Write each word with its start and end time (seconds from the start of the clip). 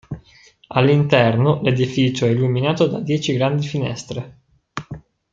All'interno, 0.69 1.61
l'edificio 1.61 2.25
è 2.25 2.31
illuminato 2.31 2.87
da 2.87 2.99
dieci 2.99 3.35
grandi 3.35 3.67
finestre. 3.67 4.39